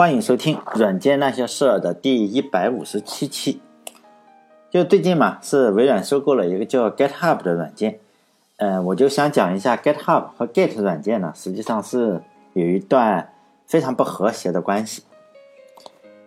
[0.00, 3.60] 欢迎收听《软件那些事儿》的第一百五十七期。
[4.70, 8.00] 就最近嘛，是微软收购了一个叫 GitHub 的软件，
[8.56, 12.22] 呃，我就想讲一下 GitHub 和 Git 软件呢，实际上是
[12.54, 13.30] 有一段
[13.66, 15.02] 非常不和谐的关系。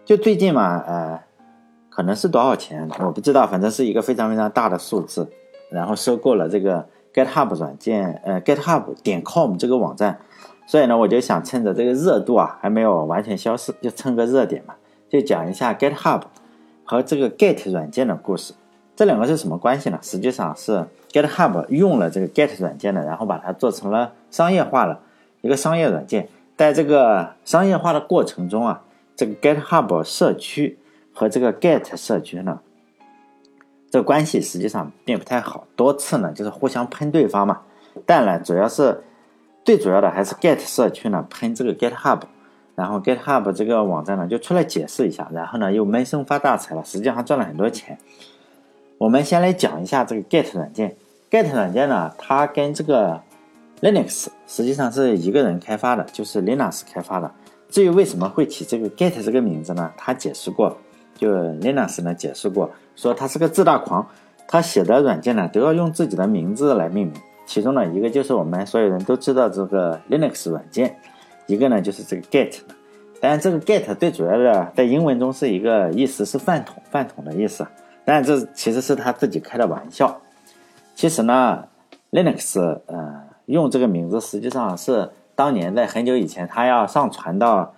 [0.05, 1.19] 就最近嘛，呃，
[1.89, 5.27] 可能是多少钱我不知道，反正是一个非常非常大的数字，
[5.71, 10.19] 然后收购了这个 GitHub 软件，呃，GitHub 点 com 这个网站。
[10.65, 14.73] 所以呢，我就想趁着这个热度啊还没有完全消失，就蹭个热点嘛，
[15.09, 16.21] 就讲一下 GitHub
[16.85, 18.53] 和这个 Git 软件的故事。
[18.95, 19.99] 这两个是什么关系呢？
[20.01, 25.01] 实际上是 GitHub 用了这个 Git 软件的，然后把它做成了商业化了
[25.41, 26.29] 一个商业软件。
[26.55, 28.83] 在这个商业化的过程中啊，
[29.15, 30.79] 这个 GitHub 社区
[31.13, 32.61] 和这个 Git 社区呢，
[33.91, 37.61] 这关系实际上并不太好，多次呢就是互相喷对方嘛。
[38.05, 39.03] 但呢，主要是。
[39.63, 42.21] 最主要的还是 Git 社区呢喷这个 GitHub，
[42.75, 47.97] 然后 GitHub 这个网站呢就出来解释一下，然后呢又闷声发大财了，实际上赚了很多钱。
[48.97, 50.95] 我们先来讲一下这个 Git 软件
[51.31, 53.21] ，Git 软件呢它跟这个
[53.81, 57.31] Linux 实际上是一个人开发的，就是 Linux 开发的。
[57.69, 59.91] 至于为什么会起这个 Git 这个名字呢？
[59.97, 60.77] 他解释过，
[61.15, 64.07] 就 Linux 呢解释过，说他是个自大狂，
[64.47, 67.21] 他写的软件呢都要用自己的名字来命名。
[67.45, 70.97] 其中呢，一个就是我们所有人都知道这个 Linux 软件，
[71.45, 72.59] 一个呢就是这个 Git。
[73.19, 77.65] 当然，这个 Git 最主要的在英文中是一个意思是饭桶，饭桶的意思。
[78.05, 80.21] 但，这其实是他自己开的玩笑。
[80.95, 81.65] 其实呢
[82.11, 87.73] ，Linux 呃用这个名字实际上是当年在很久以前，他要上传到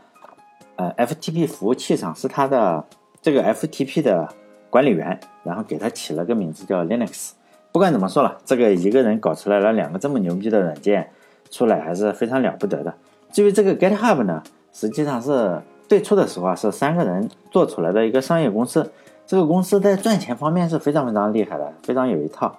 [0.78, 2.84] 呃 FTP 服务器上，是他的
[3.22, 4.28] 这个 FTP 的
[4.70, 7.32] 管理员，然后给他起了个名字叫 Linux。
[7.76, 11.10] 不管怎么说了，这个一个人搞出来了两个这么牛逼的软件
[11.52, 12.96] 出来，还是非常了不得的。
[13.34, 18.90] 至于这个 GitHub 呢，实际上是最初的时候啊，是三个人做出来的一个商业公司。
[19.28, 22.58] 这个公司在赚钱方面是非常非常厉害的，非常有一套。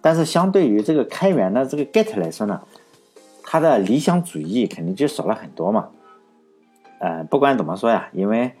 [0.00, 2.60] 但是相对于这个开源的这个 Git 来说呢，
[3.42, 5.88] 它的理想主义肯定就少了很多嘛。
[7.00, 8.52] 呃，不管怎么说呀，因为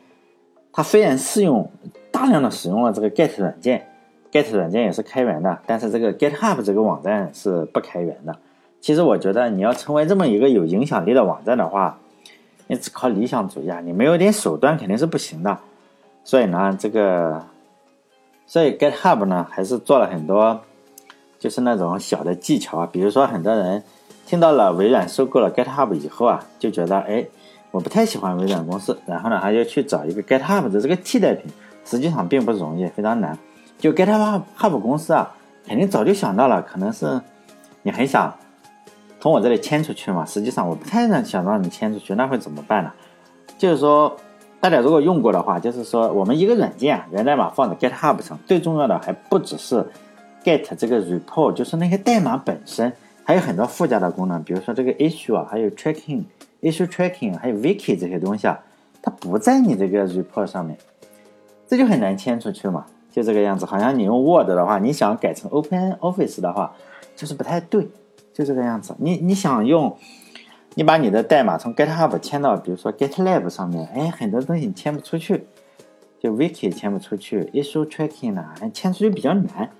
[0.72, 1.70] 它虽然适用
[2.10, 3.86] 大量的使用了这个 Git 软件。
[4.32, 8.36] Git 软件也是开源的，但是这个 GitHub 这个网站是不开源的。
[8.80, 11.98] 其实我觉得你要成为这么一个有影响力的网站的话，
[12.66, 15.58] 你只靠理想主义啊，你没有点手段肯定是不行的。
[16.22, 17.46] 所以呢，这个，
[18.46, 20.60] 所以 GitHub 呢还是做了很多，
[21.38, 22.88] 就是那种小的技巧啊。
[22.90, 23.82] 比如说，很多人
[24.26, 27.24] 听到了微软收购了 GitHub 以后啊，就觉得哎，
[27.70, 31.50] 我不太喜欢微软公司，然后呢，还要去找一个 GitHub 的这个替代品，
[31.84, 33.38] 实际上并不容易，非常难。
[33.78, 35.34] 就 GitHub 公司啊，
[35.66, 37.20] 肯定早就想到了，可能是
[37.82, 38.34] 你很想
[39.20, 40.24] 从我这里迁出去嘛。
[40.24, 42.92] 实际上我不太能想让你迁出去，那会怎么办呢？
[43.58, 44.16] 就是说，
[44.60, 49.86] 大家如果用过的话，就是说我们一个软件啊，源代码放在 GitHub 上，最重要的还不只是
[50.42, 52.92] get 这个 report，就是那些代码本身，
[53.24, 56.24] 还有很多附加的功能，比如说这个 issue 啊，还有 tracking、
[56.62, 58.58] issue tracking，还有 wiki 这些东西啊，
[59.02, 60.76] 它不在你这个 report 上面，
[61.68, 62.86] 这就很难迁出去嘛。
[63.16, 66.76] 就这个样子，好像你用 Word 的话，你想改成 Open Office 的话，
[67.16, 67.88] 就是不太对，
[68.34, 68.94] 就这个样子。
[68.98, 69.96] 你你想用，
[70.74, 75.46] 你把你的代码从 GitHub 迁到，比如说 GitLab 上面，哎，很多东西你迁不出去，
[76.20, 78.44] 就 Wiki 迁不出去，Issue Tracking 呢，
[78.74, 79.70] 迁出去比较难。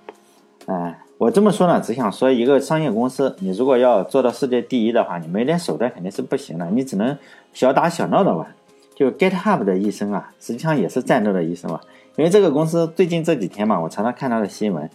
[0.65, 7.15] 哎，我这么说呢，只想说一个商业公司，你如果要做到世界第一的话，你没点手段肯定是不行的，你只能
[7.53, 8.47] 小打小闹的玩。
[8.95, 11.79] 就 GitHub 的一生啊，实际上也是战斗的一生嘛。
[12.17, 14.89] 因为这个公司最近这几天嘛，我常常看到的新闻，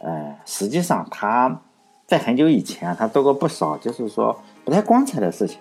[0.00, 1.60] 呃，实际上他
[2.06, 5.60] 在很久以前啊他做过不少，就是说不太光彩的事情。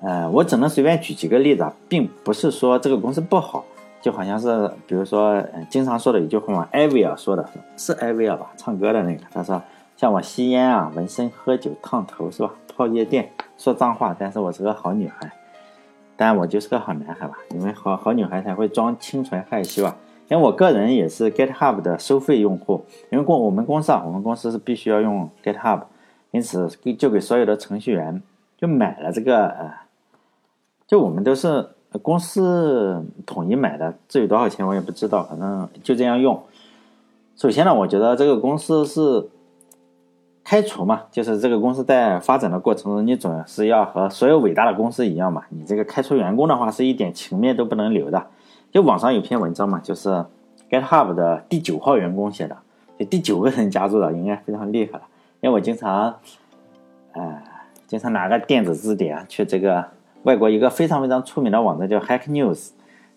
[0.00, 3.64] 呃，我只能随便举几个例子，并不是说这个公司不好，
[4.02, 9.60] 就好像是比如说经常说的一句话嘛，艾薇儿说的是艾薇儿吧，唱歌的那个，他说
[9.96, 12.52] 像我吸烟啊、纹身、喝酒、烫头是吧？
[12.76, 15.32] 泡夜店、说脏话，但是我是个好女孩。
[16.20, 19.96] 但我就是个好男孩吧，因为好好女孩才会装清纯害羞啊。
[20.28, 25.82] 因为我个人也是 GitHub 的收费用户，因为公我们公司啊，我们公司是必须要用 GitHub，
[26.32, 26.68] 因此
[26.98, 28.20] 就给所有的程序员
[28.56, 29.72] 就买了这个呃，
[30.88, 31.68] 就我们都是
[32.02, 36.42] 公司统一买的，至于多少钱我也不知道，反正就这样用。
[37.36, 39.28] 首先呢，我觉得这个公司是。
[40.48, 45.42] 开除嘛，就是这个公司在发展的过程中，你总是要和所有伟大的公司一样嘛。
[45.50, 48.26] 你这个开除员工的话，是一点情面都不能留的。
[48.72, 50.24] 就网上有篇文章嘛，就是
[50.70, 52.56] GitHub 的第九号员工写的，
[52.98, 55.02] 就第九个人加入了，应该非常厉害了。
[55.42, 56.14] 因为我经常，
[57.12, 57.42] 呃，
[57.86, 59.84] 经常拿个电子字典去这个
[60.22, 62.70] 外国一个非常非常出名的网站叫 Hack News，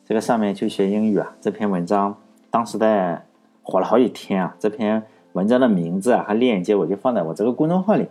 [0.05, 1.31] 这个上面去学英语啊。
[1.39, 2.17] 这篇文章
[2.49, 3.23] 当时在
[3.63, 4.53] 火了好几天啊。
[4.59, 5.01] 这篇
[5.33, 8.07] 文章的名字啊和链接我就放在我这个公众号里，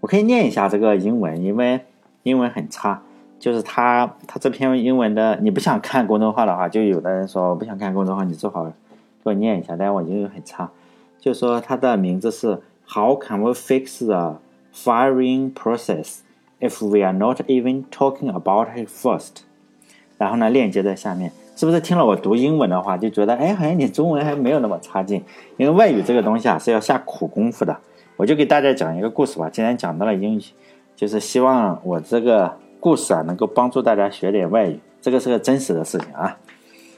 [0.00, 1.80] 我可以念一下这个英文，因为
[2.22, 3.02] 英文很差。
[3.38, 8.72] 就是他他这篇英文的，你不想看公众号的话，就有的人说我不想看公众号，你最好给
[9.24, 9.74] 我念一下。
[9.76, 10.70] 但我英语很差，
[11.18, 14.38] 就说它的名字是 How can we fix the
[14.72, 16.18] firing process
[16.60, 19.42] if we are not even talking about it first？
[20.18, 21.32] 然后呢，链接在下面，
[21.62, 25.22] 是不是听了我读英文的话，就觉得哎，好像你中文还没有那么差劲？
[25.58, 27.76] 因为外语这个东西啊是要下苦功夫的。
[28.16, 29.48] 我就给大家讲一个故事吧。
[29.48, 30.42] 既然讲到了英语，
[30.96, 32.58] 就是希望我这个。
[32.80, 36.36] 故事啊，能够帮助大家学点外语，这个是个真实的事情啊。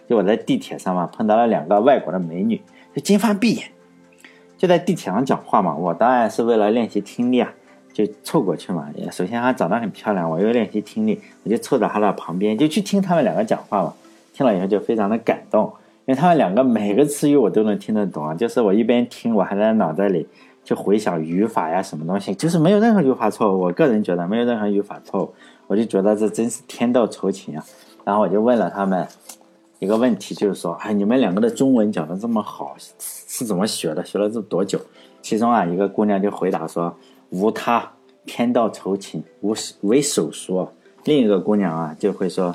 [0.08, 2.58] 就我在地铁上嘛，碰到了两个外国的美女，
[2.94, 3.67] 就金发碧眼，
[4.56, 5.76] 就在地铁上讲话嘛。
[5.76, 7.52] 我当然是为了练习听力啊，
[7.93, 8.88] 就凑过去嘛。
[9.12, 13.93] 首先她长得很漂亮，我又练习听力，我就凑到她的旁边，就去听他们两个讲话嘛。
[14.34, 15.72] 听了以后就非常的感动，
[16.04, 18.34] 因为他们两个每个词语我都能听得懂啊。
[18.34, 20.28] 就是我一边听，我还在脑袋里
[20.62, 23.60] 就回想语法呀，什么东西，就是没有任何语法错误。
[23.62, 25.32] 我个人觉得没有任何语法错误。
[25.66, 27.64] 我就觉得这真是天道酬勤啊！
[28.04, 29.08] 然后我就问了他们
[29.78, 34.04] 一个问题，就是说，哎，你们两个的中文讲的这么好，是怎么学的？
[34.04, 34.78] 学了这多久？
[35.22, 36.94] 其中啊，一个姑娘就回答说
[37.31, 37.92] ：“无他，
[38.26, 40.70] 天道酬勤，无为手说。”
[41.04, 42.54] 另一个姑娘啊，就会说：“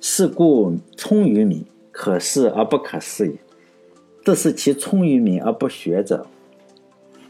[0.00, 3.34] 是故聪于民，可视而不可视也；
[4.24, 6.26] 这是其聪于民而不学者，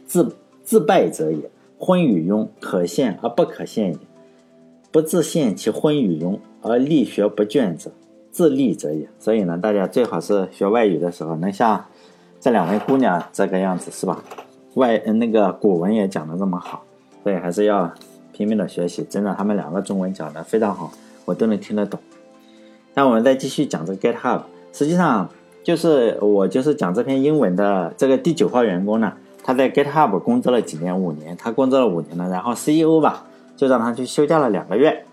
[0.07, 1.51] 自自败者也。
[1.81, 3.99] 昏与庸，可陷而不可陷也。”
[4.91, 7.93] 不自陷其昏与庸而力学不倦者，
[8.33, 9.09] 自立者也。
[9.19, 11.85] 所以呢，大家最好是学外语的时候，能像
[12.41, 14.25] 这两位姑娘这个样子，是吧？
[14.75, 16.85] 外那个古文也讲的这么好，
[17.23, 17.93] 所以还是要
[18.33, 19.05] 拼命的学习。
[19.09, 20.91] 真的，他们两个中文讲的非常好，
[21.27, 22.01] 我都能听得懂。
[22.99, 24.41] 那我们再继续讲这个 GitHub，
[24.73, 25.29] 实际上
[25.63, 29.13] 就是我就是讲这篇英文的这个第九号员工呢，
[29.45, 31.01] 他在 GitHub 工作了几年？
[31.01, 33.25] 五年，他工作了五年了，然后 CEO 吧。
[33.57, 35.05] 就让他去休假了两个月，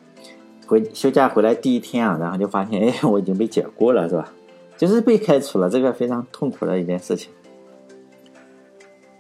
[0.66, 4.32] 回休假回来第一天啊，然后就发现，哎，我已经被解雇了，是吧？
[4.76, 7.32] 就是被开除了，这个非常痛苦的一件事情。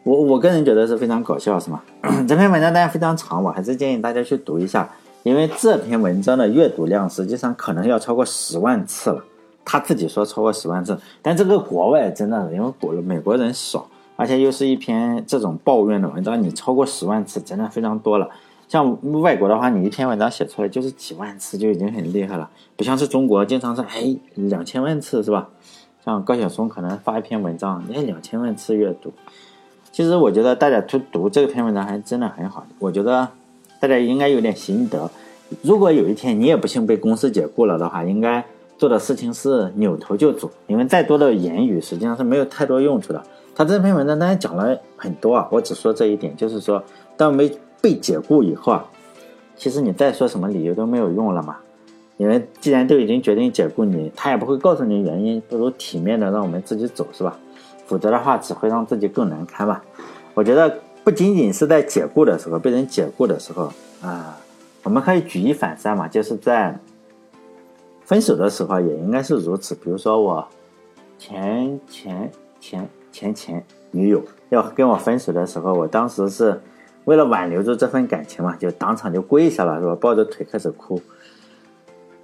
[0.01, 1.83] 我我个人觉得是非常搞笑，是吗？
[2.27, 4.89] 这篇文章当然非常长，我还是建议大家去读一下，
[5.25, 9.25] 因为这篇文章的阅读量实际上可能要超过十万次了。
[9.65, 18.29] 他自己说超过十万次，但这个国外真的，因为国美国人少，而且又是一篇这种抱怨的文章，你超过十万次真的非常多了。
[18.67, 22.47] 像外国的话，你一篇文章写出来就是几万次就已经很厉害了，
[22.77, 25.49] 不像是中国经常是哎两千万次是吧？
[26.05, 29.11] 像高晓松可能发一篇文章，哎两千万次阅读。
[29.91, 33.29] 其实我觉得大家去读这篇文章还真的很好，我觉得
[33.87, 35.09] 大家应该有点心得。
[35.61, 38.43] 如果有一天你也不幸被公司解雇了的话，应该
[38.77, 43.23] 做的事情是扭头就走，因为再多的言语实际上是没有太多用处的。
[43.55, 46.83] 他这篇文章当然讲了很多啊，我只说这一点，就是说
[47.15, 47.51] 当没。
[47.81, 48.83] 被解雇以后啊，
[49.55, 51.57] 其实你再说什么理由都没有用了嘛，
[52.17, 57.37] 因为既然都已经决定解雇你，他也不会告诉你原因，不如体面的让我们自己走，是吧？
[57.85, 59.79] 否则的话只会让自己更难堪嘛。
[60.33, 63.71] 我觉得不仅仅是在解雇的时候，被人解雇的时候
[64.01, 64.37] 啊，
[64.83, 66.77] 我们可以举一反三嘛，就是在
[68.03, 69.75] 分手的时候也应该是如此。
[69.75, 70.45] 比如说我
[71.19, 76.59] 前前前前前女友要跟我分手的时候，我当时是。
[77.05, 79.95] 为了挽留住这份感情嘛，就当场就跪下了，是吧？
[80.01, 80.99] 抱着腿开始哭。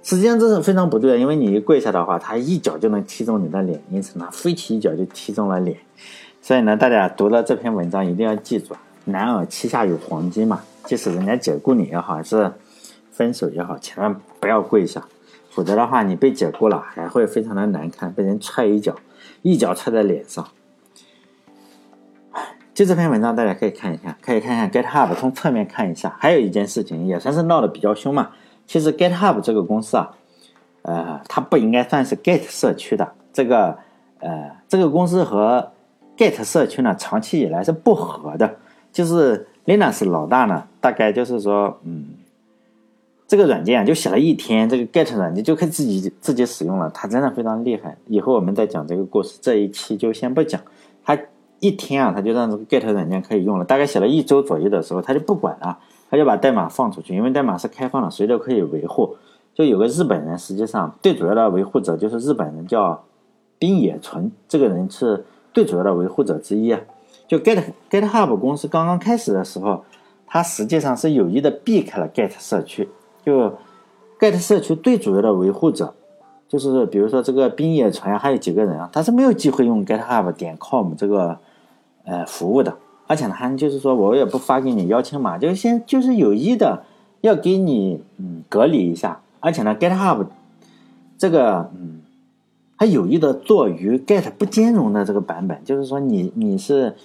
[0.02, 5.78] 实际上这是非常不对的，因为你一跪下的话，他一脚就能踢中你的脸，因此呢，飞起一脚就踢中了脸。
[6.42, 10.60] 所以呢，大家读了这篇文章一定要记住，男儿膝下有黄金嘛。
[10.84, 12.52] 即使人家解雇你也好，还是
[13.12, 15.04] 分手也好，千万不要跪下，
[15.48, 18.96] 否则的话，你被解雇了还会非常的难看，被人踹一脚，
[19.42, 20.46] 一脚踹在脸上。
[22.74, 26.16] 就这篇文章，大家可以看一下，可以看看 GitHub，从侧面看一下。
[26.18, 28.30] 还有一件事情，也算是闹得比较凶嘛。
[28.66, 30.10] 其实 GitHub 这个公司啊，
[30.82, 33.12] 呃，它不应该算是 Git 社区的。
[33.32, 33.78] 这个，
[34.20, 35.71] 呃，这个公司和
[36.22, 38.54] Git 社区呢，长期以来是不和的。
[38.92, 42.10] 就是 Linux 老大呢，大概就是说，嗯，
[43.26, 46.88] 这个软件就写了一天，这个 Git 软件就可以自己自己使用了。
[46.94, 47.96] 它真的非常厉害。
[48.06, 50.60] 以后我们再讲这个故事，这一期就先不讲
[51.04, 51.18] 他。
[51.58, 53.64] 一天啊，他就让这个 Git 软件可以用了。
[53.64, 55.78] 大概写了一周左右的时候，他就不管了，
[56.10, 59.16] 他就把代码放出去，因为代码是开放的，谁都可以维护。
[59.54, 63.04] 就有个日本人，实际上最主要的维护者就是日本人，叫
[63.60, 66.80] 滨野纯，这个人是最主要的维护者之一啊。
[67.28, 69.84] 就 Git GitHub 公司刚刚开始的时候，
[70.26, 72.90] 它实际上是有意的避开了 Git 社区，
[73.24, 73.54] 就
[74.18, 75.94] Get 社区最主要的维护者，
[76.46, 81.38] 就是比如说这个冰野传还有几个人啊，他是没有机会用 GitHub 点 com 这个
[82.04, 86.84] 呃服务的，而且呢，还就是说我也不发给你邀请码，就先就是有意的
[87.22, 90.26] 要给你嗯隔离一下，而且呢，GitHub
[91.16, 92.01] 这个嗯。
[92.82, 96.96] 它有意的做与 Get 不兼容的这个版本，就是说你你是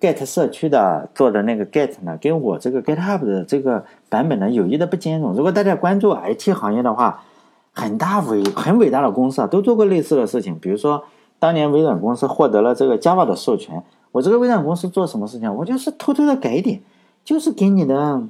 [0.00, 5.32] Get 社区的做的那个 Get 呢，跟我这个 GitHub 的这个版本呢有意的不兼容。
[5.32, 7.24] 如果大家关注 IT 行业的话，
[7.72, 10.56] 很大伟很伟大的公司啊，都做过类似的事情。
[10.60, 11.02] 比如说
[11.40, 15.52] 当年微软公司获得了这个 Java 的授权，我这个微软公司做什么事情？
[15.52, 16.80] 我就是偷偷的改点，
[17.24, 18.22] 就是给你的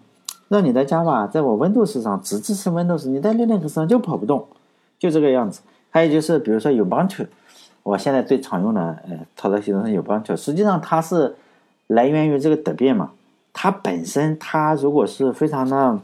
[0.48, 4.46] 让你的 Java 在我 Windows 上只支持 Windows，你在 Linux 上就跑不动，
[4.98, 5.60] 就这个样子。
[5.94, 7.28] 还有就是，比如说 Ubuntu，
[7.84, 10.36] 我现在最常用的呃操作系统是 Ubuntu。
[10.36, 11.36] 实际上它是
[11.86, 13.12] 来源于这个德变嘛，
[13.52, 16.00] 它本身它如果是非常的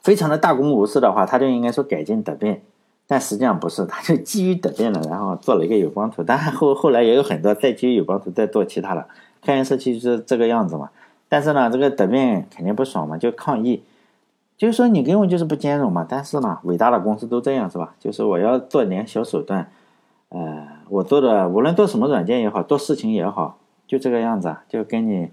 [0.00, 2.62] 非常的大公无私的话，它就应该说改进德变。
[3.06, 6.24] 但实际上不是，它就基于德变了，然后做了一个 Ubuntu。
[6.26, 9.06] 但后后来也有很多再基于 Ubuntu 再做其他的，
[9.42, 10.88] 开源社区就是这个样子嘛。
[11.28, 13.82] 但是呢，这个德变肯定不爽嘛，就抗议。
[14.62, 17.96] 就是说你跟我就是不兼容嘛，但是呢，伟大的公司都这样是吧？
[17.98, 19.72] 就是我要做点小手段，
[20.28, 25.30] 呃，我做的无论做什么软件也好，做事情也好，就这个样子，就跟你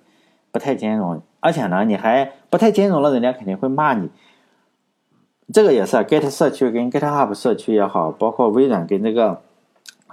[0.51, 4.09] 不太兼容，而且呢，你还不太兼容了，人家肯定会骂你。
[5.53, 9.41] 这个也是 Get 社区跟 GitHub 社区也好，包括微软跟这个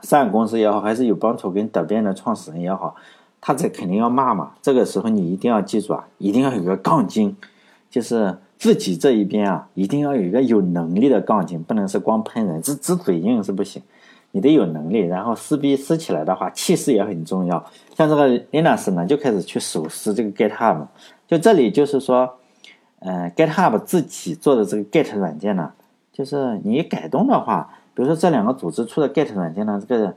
[0.02, 2.94] Sun 公司也好，还是有帮助跟德变的创始人也好，
[3.40, 4.50] 他这肯定要骂嘛。
[4.60, 7.34] 这个时候你一定要记住啊，一定要有个杠精，
[7.88, 8.36] 就是。
[8.58, 13.82] 自己这一边啊，一定要有一个有能力的杠精，不能是光喷人，只只嘴硬是不行，
[14.32, 15.00] 你得有能力。
[15.00, 17.64] 然后撕逼撕起来的话，气势也很重要。
[17.94, 20.86] 像这个 Linus 呢，就开始去手撕这个 GitHub。
[21.28, 22.38] 就这里就是说，
[23.00, 25.72] 嗯，GitHub 自己做的这个 Git 软件呢，
[26.12, 30.14] 就是你改动的话，比如说这两个组织出的 Git 软件呢，这个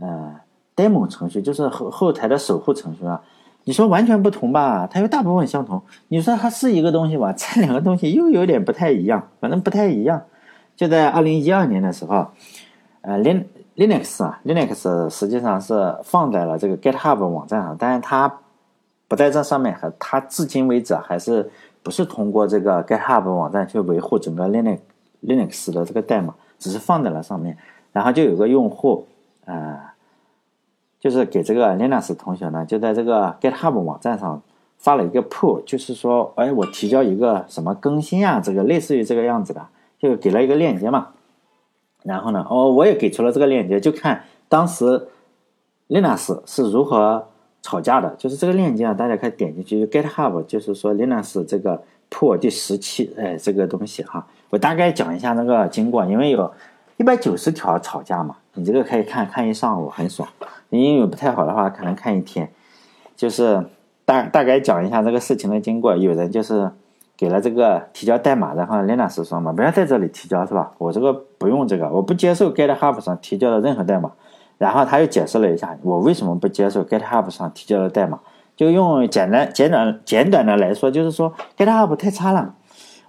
[0.00, 0.34] 呃
[0.74, 3.22] demo 程序就是后后台的守护程序啊。
[3.68, 4.88] 你说完全不同吧？
[4.88, 5.82] 它又大部分相同。
[6.06, 7.34] 你说它是一个东西吧？
[7.36, 10.22] 这两个东西又有点不太一样，反正不太一样。
[10.76, 12.28] 就在二零一二年的时候，
[13.00, 13.42] 呃，Lin
[13.74, 18.32] Linux 啊，Linux 实际上是放在了这个 GitHub 网站上，但是它
[19.08, 21.50] 不在这上面，和它至今为止还是
[21.82, 24.78] 不是通过这个 GitHub 网站去维护整个 Linux
[25.24, 27.58] Linux 的这个代码，只是放在了上面。
[27.92, 29.08] 然后就有个用户，
[29.44, 29.95] 呃。
[31.06, 34.42] 就是给这个 Linus 同学呢，就在这个 GitHub 网站上
[34.76, 39.64] 发了一个 pull，就是说，哎，我提交一个什么更新啊，这个类似于这个样子的，
[40.00, 41.10] 就给了一个链接嘛。
[42.02, 45.06] 然后呢，哦，我也给出了这个链接，就看当时
[45.88, 47.28] Linus 是如何
[47.62, 48.12] 吵架的。
[48.18, 56.52] 就是这个链接啊，大家可以点进去，GitHub 就是说 Linus 这个 pull 第十期，哎，这个东西哈，我大概讲一下那个经过，因为有
[56.96, 60.28] 一百九十条吵架嘛，你这个可以看看一上午，很爽。
[60.70, 62.50] 英语不太好的话，可能看一天。
[63.14, 63.66] 就是
[64.04, 65.96] 大大概讲一下这个事情的经过。
[65.96, 66.70] 有人就是
[67.16, 70.72] 给了这个提交代码，然后 Linus 说嘛，不要在这里提交，是吧？
[70.78, 74.12] 我这个不用这个，我不接受 GitHub 上提交的任何代码。
[74.58, 78.20] 然后他又解释了一下，我为什么不接受 GitHub 上提交的代码。
[78.56, 82.54] 就用简单、简短、简短的来说，就是说 GitHub 太差了。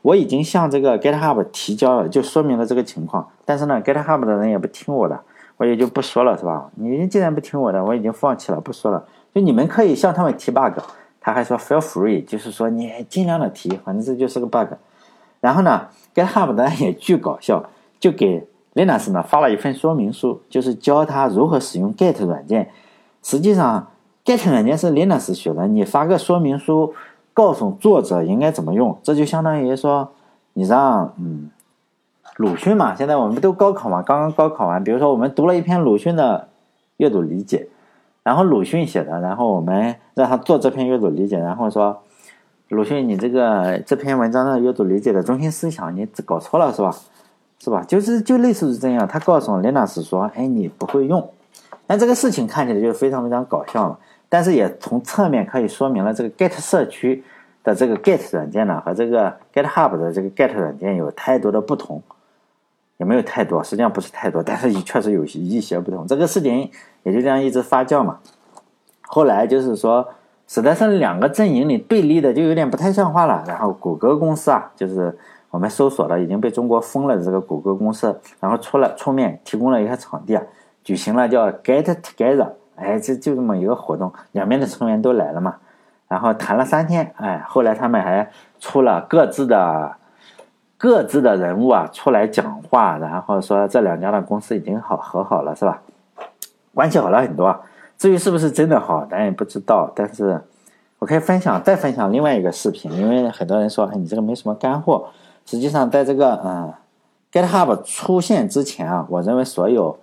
[0.02, 3.30] 我已经向这个 GitHub 提交了，就说明了这个情况。
[3.46, 5.20] 但是呢，GitHub 的人也不听我的。
[5.58, 6.70] 我也就不说了，是吧？
[6.76, 9.04] 你既然不听我的，我已经放弃了，不说了。
[9.34, 10.80] 就你们可以向他们提 bug，
[11.20, 14.74] 他还说 feel free，就是说你尽量的提，反正这就是个 bug。
[15.42, 17.64] 然后呢，GitHub 的也巨搞笑，
[18.00, 22.70] 就给 Linux 呢发了一份说明书，就是教他如何使用 Git 软件。
[23.24, 23.88] 实际上
[24.24, 26.94] ，Git 软件是 Linux 学的，你发个说明书，
[27.34, 30.12] 告诉作者应该怎么用，这就相当于说
[30.54, 31.50] 你让嗯。
[32.38, 34.84] 鲁迅嘛，现在我们不都高考嘛，刚刚高考完。
[34.84, 36.48] 比如说，我们读了一篇鲁迅的
[36.98, 37.68] 阅读理解，
[38.22, 42.04] 然后鲁迅写的，然后我们让他做这篇阅读理解，然后说，
[42.70, 46.96] 鲁迅，你这个这篇文章的阅读理解的中心思想，你搞错了是吧？
[47.60, 47.84] 是吧？
[47.88, 51.28] 就是就类似于这样，他告诉林老师说，哎，你不会用。
[51.88, 53.98] 那这个事情看起来就非常非常搞笑了，
[54.30, 57.24] 但是也从侧面可以说明了这个 Get 社区
[57.64, 62.00] 的这个 Git 软件呢，和这个 GitHub 的这个 Git 软件有太多的不同。
[62.98, 66.06] 也没有太多，实际上不是太多，但是也确实有一些不同。
[66.08, 66.72] 这个事情
[67.04, 68.18] 也就这样一直发酵嘛。
[69.04, 70.08] 后来就是说，
[70.48, 73.44] 实在是两个阵营里对立的就有点不太像话了。
[73.48, 75.16] 然后谷歌公司啊，就是
[75.52, 80.42] 我们搜索的已经被中国封了的这个谷歌公司，然后出了出面提供了一个场地啊，
[80.84, 85.58] 举行了叫 Get Together，哎，这就这么一个活动，两边的成员都来了嘛。
[86.08, 89.98] 然后谈了三天，哎，后来他们还出了各自的。
[90.78, 95.82] 各自的人物啊出来讲话，然后说这两家的公司已经好和好了，是吧？
[96.74, 97.60] 关系好了很多。
[97.98, 99.92] 至于是不是真的好，咱也不知道。
[99.96, 100.40] 但是
[101.00, 105.08] 我可以分享，再分享另外一个视频，因为很多人说，哎，你这个没什么干货。
[105.48, 106.72] 实际上，在这个嗯
[107.32, 109.98] ，GitHub 出现之前啊，我认为所有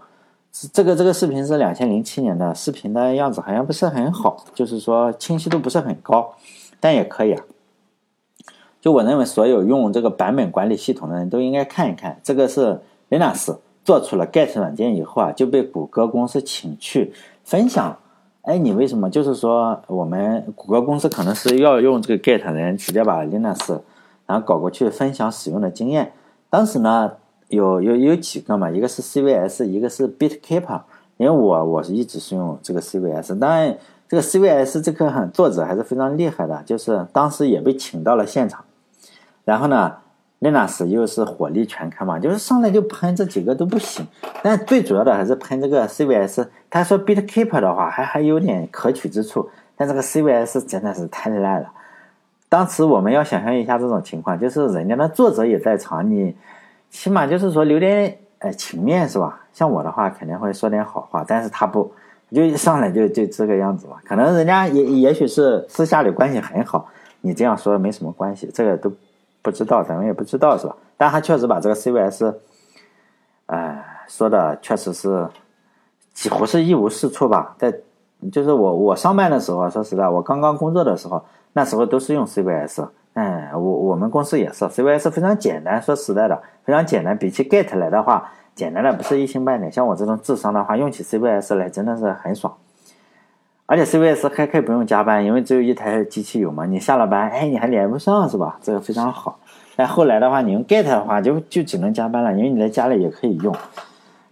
[0.72, 6.34] 这个这个视频是两千零七年的视频的样子，好像不是很好，就是说清晰度不是很高，
[6.80, 7.44] 但也可以啊。
[8.84, 12.20] 就我认为，所有用这个版本管理系统的人都应该看一看。
[12.22, 17.10] 这个是 Linux 做出了 Git 软件以后啊，就被谷歌公司请去
[17.44, 17.96] 分享。
[18.42, 19.08] 哎，你为什么？
[19.08, 23.80] 就是说，我们谷歌公司可能是要用这个 Git 人直接把 Linux
[24.26, 26.12] 然后搞过去分享使用的经验。
[26.50, 27.10] 当时呢，
[27.48, 30.82] 有有有几个嘛，一个是 CVS，一个是 BitKeeper。
[31.16, 33.78] 因为我我是一直是用这个 CVS，当然
[34.10, 38.62] 这个 CVS 这个作者还是非常厉害的，就是当时也被请到了现场。
[39.44, 39.94] 然后呢
[40.40, 44.06] ，Linux 又是火力全开嘛，就是上来就喷这几个都不行。
[44.42, 46.46] 但最主要的还是喷这个 CVS。
[46.70, 51.70] 他说 BitKeeper 的话还还有点可取之处，但这个 CVS 真的是太烂了。
[52.48, 56.34] 当时我们要想象一下这种情况，就是人家的作者也在场，你
[56.90, 59.40] 起码就是说留点呃情面是吧？
[59.52, 61.92] 像我的话肯定会说点好话，但是他不，
[62.32, 63.98] 就一上来就就这个样子嘛。
[64.04, 66.88] 可能人家也也许是私下里关系很好，
[67.20, 68.90] 你这样说没什么关系，这个都。
[69.44, 70.74] 不知道，咱们也不知道是吧？
[70.96, 72.34] 但他确实把这个 CVS，
[73.44, 75.28] 哎，说的确实是
[76.14, 77.54] 几乎是一无是处吧。
[77.58, 77.70] 在
[78.32, 81.22] 就是我我上班的时候，说实在，我刚刚工作的时候，
[81.52, 82.88] 那时候都是用 CVS。
[83.12, 85.80] 嗯，我我们公司也是 CVS，非常简单。
[85.82, 89.70] 说实在的，非常简单，比起 Git 来的话，简单的不是一星半点。
[89.70, 92.56] 像我这种智商的话，用起 CVS 来真的是很爽。
[93.66, 96.66] 而且 CVS 还可以不用加班，因为只有一台机器有嘛。
[96.66, 98.58] 你下了班，哎，你还连不上是吧？
[98.60, 99.38] 这个非常好。
[99.74, 103.54] 但后来的话，你用 Git 的话，就就只能加班了，因为你在家里也可以用。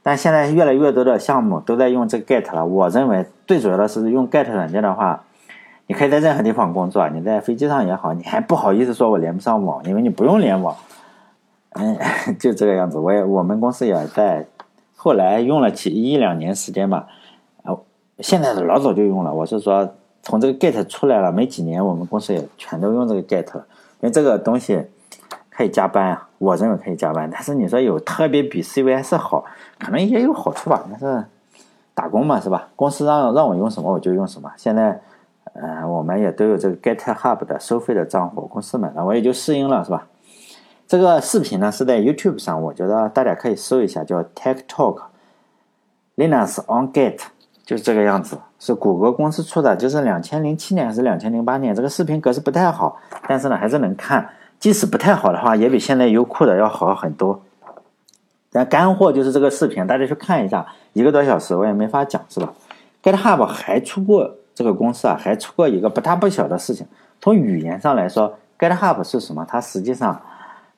[0.02, 2.66] 但现在越来越多的项目都在用这个 Git 了。
[2.66, 5.24] 我认为最主要的是用 Git 软件的话，
[5.86, 10.76] 你可以在任何地方工作，你在飞机上也好，你还不好意思说我连不上网，因为你不用连网。
[11.70, 11.96] 嗯，
[12.38, 12.98] 就这个样子。
[12.98, 14.46] 我也我们公司也在
[14.94, 17.06] 后来用了几一两年时间吧。
[18.18, 19.88] 现在是老早就用了，我是说
[20.22, 23.66] 从这个 Git 出来了没几年，我们公司也全都用这个 Git 了，
[24.00, 24.84] 因为这个东西
[25.50, 27.28] 可以加班啊，我认为可以加班。
[27.32, 29.44] 但是你说有特别比 CVS 好，
[29.78, 30.84] 可能也有好处吧。
[30.90, 31.24] 但是
[31.94, 32.68] 打工嘛，是吧？
[32.76, 34.52] 公司让让我用什么我就用什么。
[34.56, 35.00] 现在，
[35.54, 40.06] 呃，我们也都有这个 GitHub 的收费的账户，公司买了，我也就适应了，是吧？
[40.86, 45.02] 这个视频呢是在 YouTube 上，我觉得大家可以搜一下，叫 Tech Talk
[46.16, 47.18] Linux on Git。
[47.64, 54.28] 就是这个样子，是谷歌公司出的，就是两千零七年还是两千零八年，这个视频格式不太好，但是呢还是能看。
[54.58, 57.42] 即使不太好的话，也比现在优酷的要好很多。
[58.52, 62.52] 但干货就是这个视频，大家去看一下，一个多小时我也没法讲，是吧
[63.02, 66.86] ？GitHub 还出过这个公司啊，还出过一个不大不小的事情。
[67.20, 69.44] 从语言上来说，GitHub 是什么？
[69.48, 70.20] 它实际上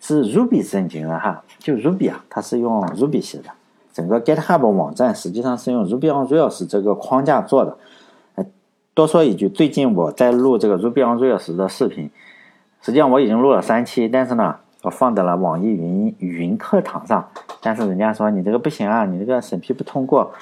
[0.01, 3.51] 是 Ruby 引擎的哈，就 Ruby 啊，它是用 Ruby 写的。
[3.95, 7.79] 整个 GitHub 网站实际上是用 Ruby on Rails 这个框架做的。
[8.93, 12.11] 多说一句，最近我在录这个 Ruby on Rails 的视频，
[12.83, 17.29] 实际上我已经录了三期，但是呢，我放在了网易云云课堂上。
[17.61, 20.33] 但是人家说你这个不行啊，你这个审批不通过，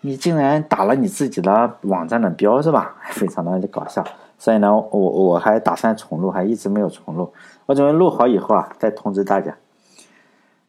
[0.00, 2.96] 你竟然打了你自己的网站的标是吧？
[3.12, 4.02] 非常的搞笑。
[4.38, 7.30] 所以呢，我我还打算重录，还一直没有重录。
[7.66, 9.54] 我准备录好以后啊，再通知大家。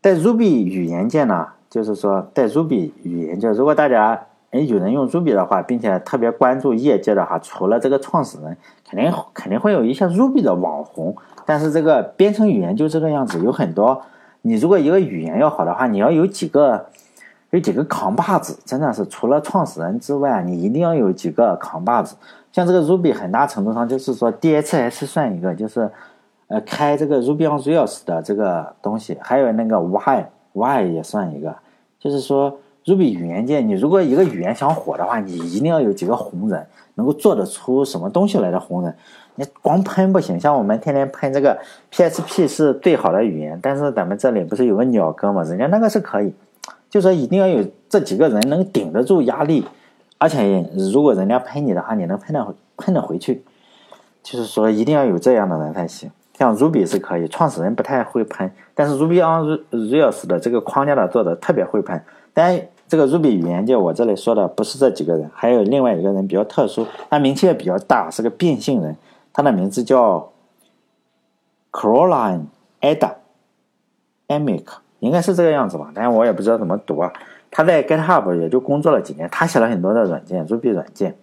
[0.02, 1.48] 在 Ruby 语言界呢。
[1.74, 8.56] 就是说，在 Ruby 语言，就如果大家哎有人用 Ruby 的话，并且特别关注业界的话，除了这个创始人，
[8.88, 11.16] 肯定肯定会有一些 Ruby 的网红。
[11.48, 14.00] 但是这个编程语言就这个样子，有很多。
[14.44, 16.86] 你如果一个语言要好的话，你要有几个
[17.50, 22.16] 有几个扛把子，真的是除了创始人之外，你一定要有几个扛把子。
[22.52, 25.90] 像这个 Ruby 很大程度上就是说 DHS 算一个，就是
[26.50, 31.56] 呃开这个 Ruby on Rails 的这个东西，还有那个 Y Y 也算一个。
[32.04, 38.94] 就是说，Ruby 语言界，你如果一个语言想火的话，你一定要有几个红人，能够做得出什么东西来的红人。
[39.36, 41.58] 你光喷不行，像我们天天喷这个
[41.94, 45.42] PHP 是最好的语言，但是咱们这里不是有个鸟哥吗？
[45.44, 46.34] 人家那个是可以，
[46.89, 49.66] 就说一定要有这几个人能顶得住压力，
[50.18, 53.46] 而且如果人家喷你的话，你能喷得喷得回去。
[54.22, 56.10] 就是说，一定要有这样的人才行。
[56.38, 62.04] 像 Ruby 是可以，创始人不太会喷，但是 Ruby on Rails 的这个框架的做的特别会喷。
[62.34, 68.96] 但这个 Ruby 语言就我这里说的不是这几个人，还有另外一个人比较特殊，他名气也比较大，是个变性人，
[69.32, 70.32] 他的名字叫
[71.72, 72.46] Caroline
[72.82, 73.13] Ada。
[74.30, 74.63] Amic，
[75.00, 77.12] 应该是这个样子吧，但是我也不知道怎么读啊。
[77.52, 81.15] 他在 GitHub 也就工作了几年，他写了很多的软件，Ruby 软件。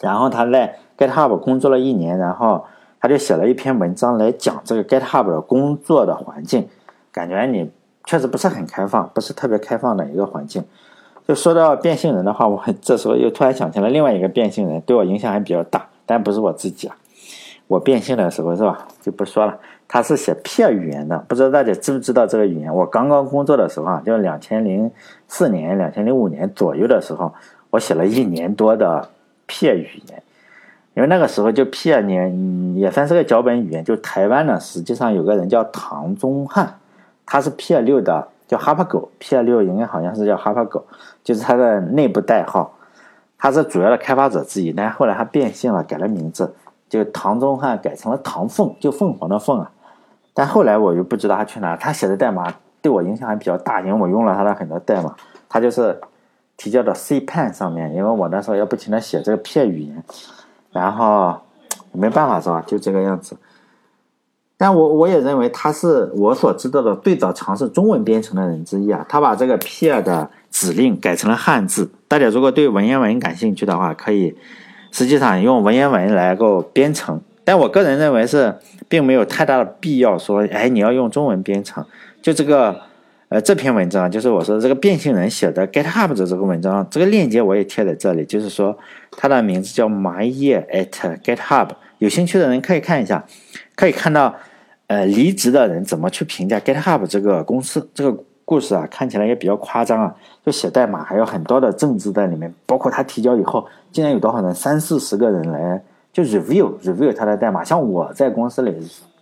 [0.00, 2.64] 然后他在 GitHub 工作了一年，然后
[3.04, 6.66] 他就写了一篇文章来讲这个 GitHub 的工作的环境，
[7.12, 7.70] 感觉你
[8.06, 10.64] 确实不是很开放，不是特别开放的一个环境。
[11.28, 16.96] 就说到变性人的话，我 这时候又突然想起了另外一个变性人，对我影响还比较大，但不是我自己啊。
[17.66, 18.88] 我变性的时候是吧？
[19.02, 19.58] 就不说了。
[19.86, 22.74] 他是写 P 语言的，不知道大家知不知道这个语言？
[22.74, 24.90] 我刚刚工作的时候啊，就两千零
[25.28, 27.34] 四年、两千零五年左右的时候，
[27.68, 29.10] 我写了一年多的
[29.44, 30.22] P 语言。
[30.94, 33.84] 因为那个时候就 P 年也算是个脚本语言。
[33.84, 36.78] 就台湾呢，实际上有个人叫唐宗汉，
[37.26, 39.10] 他是 P 六的，叫哈巴狗。
[39.18, 40.84] P 六应该好像是叫哈巴狗，
[41.22, 42.72] 就是他的内部代号。
[43.36, 46.54] 他是主要的开发者之一，但后来他变性了，改了名字。
[46.88, 49.70] 就唐宗汉改成了唐凤，就凤凰的凤啊。
[50.32, 51.76] 但后来我就不知道他去哪。
[51.76, 55.14] 他写的代码对我影响还比较大，因为我用了他的很多代码。
[55.48, 56.00] 他就是
[56.56, 60.04] 提交到 Cpan 上面，因为我那时候要不停的写这个片语言，
[60.74, 61.34] 然后
[61.92, 62.62] 没办法是吧？
[62.66, 63.34] 就这个样子。
[64.58, 69.04] 但我我也认为他是我所知道的最早尝试中文编程的人之一啊。
[69.08, 71.90] 他把这个 p e r 的指令改成了汉字。
[72.06, 74.36] 大家如果对文言文感兴趣的话，可以。
[74.92, 78.56] 实际上用文言文来够编程，但我个人认为是
[78.88, 81.84] 并没有太大的必要说，哎，你要用中文编程。
[82.22, 82.80] 就这个，
[83.28, 88.76] 呃，这篇文章就是我说这个变性人写的 GitHub 的这个文章，这个链接我也贴在这里，就是说
[89.12, 93.24] 他的名字叫 MyYear at GitHub，有兴趣的人可以看一下，
[93.74, 94.34] 可以看到，
[94.86, 98.24] 呃，离职的人怎么去评价 GitHub 这个公司这个。
[98.46, 105.82] 故事啊，看起来也比较夸张啊，就写代码还有很多的政治在里面，包括他提交以后，竟然有多少人，三四十个人来
[106.12, 107.64] 就 review review 他的代码。
[107.64, 108.70] 像我在公司里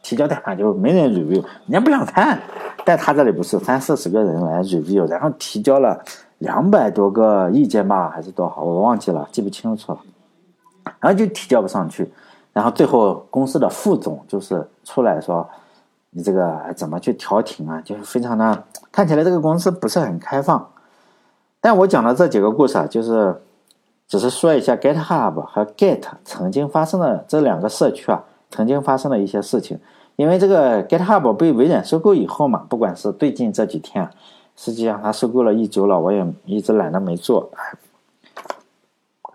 [0.03, 2.39] 提交代码就没人 review，人家不想看。
[2.85, 6.03] 但他这里不是三四十个人来 review，然后提交了
[6.39, 9.99] 两百多个意见吧，还是多少，我忘记了，记不清楚了。
[11.01, 12.13] 然后就提交不上去，
[12.53, 15.49] 然后最后公司的副总就是出来说。
[16.15, 17.81] 你这个怎么去调停啊？
[17.81, 20.69] 就是非常的看起来这个公司不是很开放。
[21.59, 23.41] 但我讲的这几个故事啊，就是
[24.07, 29.81] 只是说一下 GitHub 和 Git 曾经发生的这两个社区啊，曾经发生的一些事情。
[30.15, 34.09] 因为这个 GitHub 被微软收购以后嘛，不管是最近这几天，
[34.55, 37.51] 实际上它收购了一周了，我也一直懒得没做。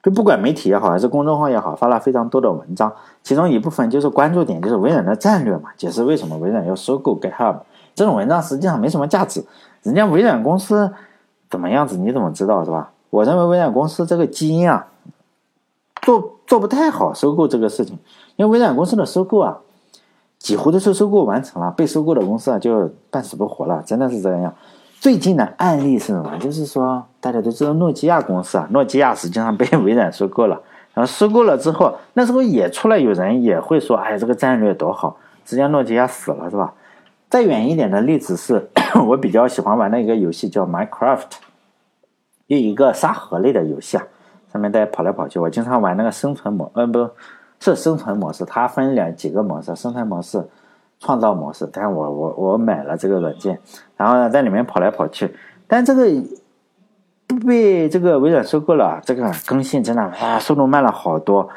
[0.03, 7.57] 就不管媒体也好，还是公众号也好，发了非常多的文章，其中一部分就是关注点，就是微软的战略嘛，解释为什么微软要收购 GitHub。
[7.95, 9.43] 这种文章实际上没什么价值，
[9.81, 10.93] 人家微软公司
[11.49, 12.91] 怎么样子，你怎么知道是吧？
[13.09, 14.87] 我认为微软公司这个基因啊，
[16.03, 17.97] 做做不太好收购这个事情，
[18.37, 19.57] 因为微软公司的收购啊，
[20.39, 24.53] 几乎都是收购完成了，被收购的公司啊就半死不活了，真的是这样。
[25.01, 26.37] 最近的案例是什么？
[26.39, 30.61] 就是说，大家都知道诺基亚公司啊，诺基亚实际上被 微软收购了。
[30.93, 36.73] 然后收购了之后，那时候也出来有人也会说：“哎，这个战略多好！”实际上，诺基亚死了，是吧？
[37.29, 38.69] 再远一点的例子是，
[39.07, 41.19] 我比较喜欢玩的一个游戏叫《Minecraft》，
[42.47, 44.03] 有一个沙盒类的游戏啊，
[44.51, 45.37] 上面大家跑来跑去。
[45.37, 47.07] 我经常玩那个生存模，呃，不
[47.59, 50.47] 是生存模式，它分两几个模式，生存模式。
[50.99, 53.59] 创造模式，但我我我买了这个软件，
[53.95, 55.31] 然后呢在里面跑来跑去，
[55.67, 56.07] 但这个
[57.27, 61.47] 不被这个微软收购了，这个更新真的啊速度慢了好多，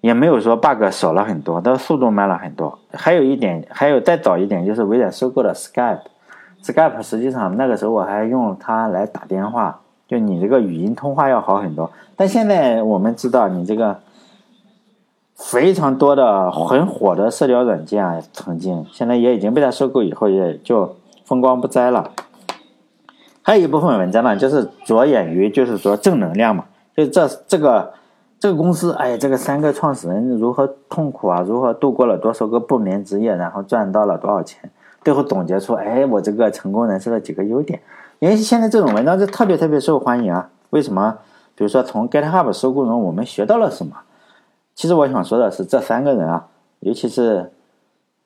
[0.00, 2.76] 也没有说 bug 少了很多，但速度慢了很多。
[2.90, 13.96] 还有一点，还有再早一点就是微软收购了 Skype，Skype 实际上那个时候我还用它来打电话，就你这个语音通话要好很多，但现在我们知道你这个。
[15.36, 22.10] 非常多的很火的社交软件啊，曾经现在也已经被他收购以后，也就风光不再了。
[23.42, 26.64] 还有一部分文章呢，就是着眼于就是说正能量嘛，
[26.96, 27.92] 就这这个
[28.40, 34.70] 这个公司，哎，这个三个创始人如何痛苦啊，如何度过了多少个不眠之夜，然后赚到了多少钱，
[35.04, 37.80] 最后总结出，哎，我这个成功人士的几个优点。
[38.18, 40.48] 因为现在这种文章就特别特别受欢迎啊。
[40.70, 41.18] 为什么？
[41.54, 43.94] 比如说从 GitHub 收购中我们学到了什么？
[44.76, 46.48] 其实我想说的是，这三个人啊，
[46.80, 47.50] 尤其是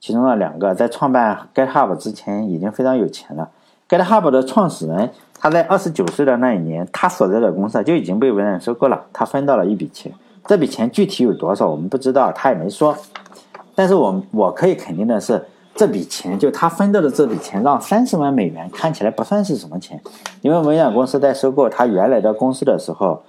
[0.01, 3.49] 其中的两个，在创办 GitHub 之前已经非常有钱了。
[3.89, 10.13] GitHub 的创始人，他在二十九岁的那一年，他所在的公司就已经被微软收购了，他分到了一笔钱。
[10.45, 12.97] 这笔钱具体有多少，我们不知道，他也没说。
[13.77, 15.41] 但是我我可以肯定的是，
[15.77, 20.03] 这笔钱就他分到的这笔钱，让三十万美元看起来不算是什么钱，
[20.43, 23.23] 因为微软公司在收购他原来的公司的时候。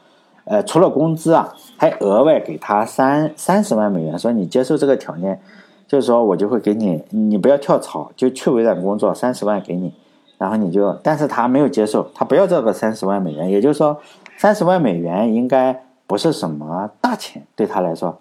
[0.51, 5.39] 呃，除了工资啊，还额外给他三三十万美元，说你接受这个条件，
[5.87, 9.93] 就是说我就会给你，你不要跳槽，就去微软工作，三十万给你，
[10.37, 13.97] 然后你就，但是他没有接受，他不要这个三十万美元，也就是说，
[14.35, 18.17] 三十万美元应该不是什么大钱对他来说，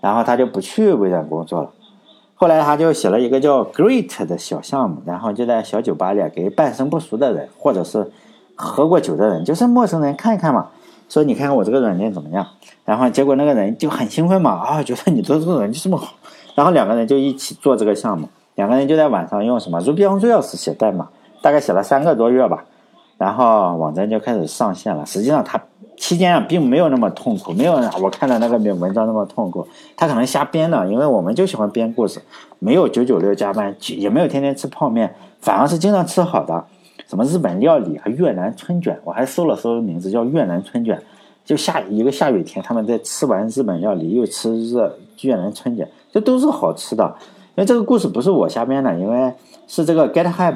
[0.00, 1.68] 然后他就不去微软工作了。
[2.34, 8.10] 后来他就写了一个叫 Great 的小项目，然后就在小酒吧里给半生不熟的人，或者是
[8.54, 10.68] 喝过酒的人，就是陌生人看一看嘛，
[11.08, 12.46] 说你看看我这个软件怎么样，
[12.84, 16.14] 然后结果那个人就很兴奋嘛，啊，觉得你做这个软件这么好。
[16.54, 21.08] 然后两个人就一起做这个项目，两个人就在晚上用什么 Ruby on Rails 写代码，
[21.42, 22.64] 大概写了三个多月吧，
[23.18, 25.04] 然后网站就开始上线了。
[25.04, 25.60] 实际上他
[25.96, 32.20] 期间啊并没有那么痛苦，没有我看到那个文章那么痛苦，他可能瞎编的，因为我们就喜欢编故事，
[32.58, 36.64] 没有九九六加班，也没有天天吃泡面，反而是经常吃好的，
[37.06, 41.00] 什么日本料理和越南春卷，我还搜了搜名字叫越南春卷，
[41.44, 45.88] 就下一个下雨天，他们在吃完日本料理又吃热越南春卷。
[46.12, 47.04] 这都是好吃的，
[47.56, 49.32] 因为这个故事不是我瞎编的，因为
[49.66, 50.54] 是这个 GitHub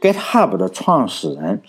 [0.00, 1.60] GitHub 的创始人，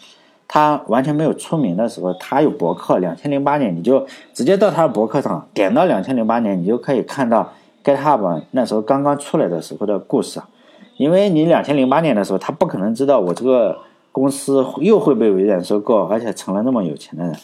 [0.47, 2.97] 他完全没有出名的时候，他有博客。
[2.99, 7.51] 两千零八年，你就直接到他的博客上点到两千零八年，你就可以看到
[7.83, 10.41] GitHub 那时候刚刚出来的时候的故事。
[10.97, 13.77] 因为你两千零八年的时候，他不可能知道我这个
[14.15, 17.35] 公司又会被微软收购，而且成了那么有钱的人，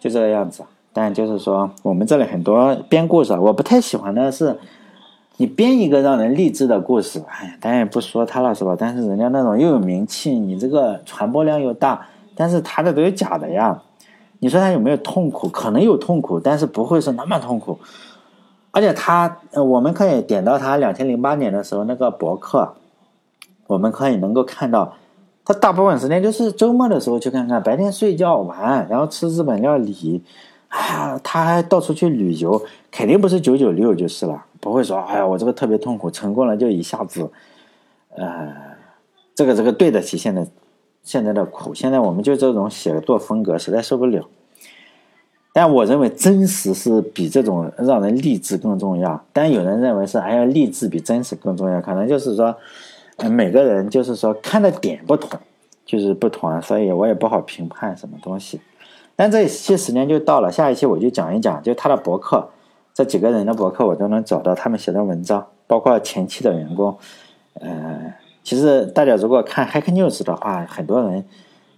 [0.00, 0.64] 就这个样子。
[0.92, 4.58] 但就是说，我们这里很多编故事，我不太喜欢的是。
[5.36, 8.76] 你编一个让人励志的故事，哎呀，咱也不说他了，是吧？
[8.78, 13.80] 但是人家那种又有名气，你这个传播量又大，但是他的都是假的呀。
[14.40, 15.48] 你说他有没有痛苦？
[15.48, 17.78] 可能有痛苦，但是不会是那么痛苦。
[18.72, 22.74] 而且他，我们可以点到他两千零八年的时候那个博客，
[23.68, 24.92] 我们可以能够看到，
[25.50, 30.22] 他大部分时间就是周末的时候去看看，白天睡觉玩，然后吃日本料理，
[30.68, 34.44] 啊，他还到处去旅游，肯定不是九九六就是了。
[34.60, 37.28] 不会说，哎呀，我这个特别痛苦，成功了就一下子，
[38.16, 38.54] 呃，
[39.34, 40.46] 这个这个对得起现在
[41.02, 41.74] 现在的苦。
[41.74, 44.28] 现在我们就这种写作风格实在受不了。
[45.52, 49.20] 但我认为真实是比这种让人励志更重要。
[49.32, 51.80] 但有人认为是，哎呀，励志比真实更重要。
[51.80, 52.54] 可能就是说，
[53.28, 55.38] 每个人就是说看的点不同，
[55.84, 58.60] 就是不同，所以我也不好评判什么东西。
[59.16, 62.48] 但这一期时间就到了，下一期我就讲一讲，就他的博客。
[62.94, 66.96] 这几个人的博客我都能找到他们写的文章，包括前期的员工。
[67.54, 71.24] 呃，其实大家如果看 Hack News 的话，很多人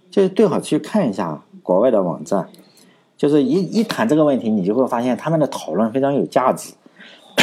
[0.09, 2.47] 就是最好去看一下国外的网站。
[3.15, 6.73] 就是一一谈这个问题，你就会发现他们的讨论非常有价值。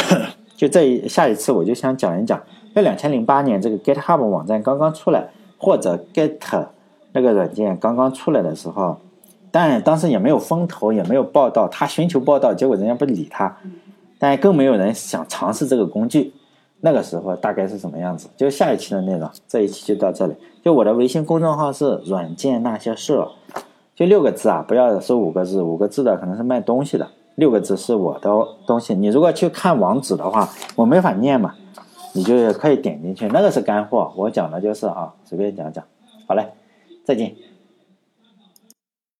[0.55, 2.39] 就这一下一次，我就想讲一讲，
[2.73, 6.67] 在两千零八年这个 GitHub 网站刚刚出来，或者 Git
[7.13, 8.97] 那个软件刚刚出来的时候。
[9.53, 11.67] 但当时也没有风投，也没有报道。
[11.67, 13.57] 他寻求报道，结果人家不理他。
[14.17, 16.33] 但更没有人想尝试这个工具。
[16.79, 18.29] 那个时候大概是什么样子？
[18.37, 20.33] 就下一期的内容，这一期就到这里。
[20.63, 23.23] 就我的微信公众号是“软件那些事”，
[23.93, 25.61] 就六个字啊，不要说五个字。
[25.61, 28.31] 五个字的可能是卖东西的，六个字是我的
[28.65, 28.95] 东西。
[28.95, 31.53] 你如果去看网址的话，我没法念嘛，
[32.13, 33.27] 你就可以点进去。
[33.27, 35.83] 那个是干货，我讲的就是啊，随便讲讲。
[36.27, 36.49] 好嘞，
[37.03, 37.35] 再见。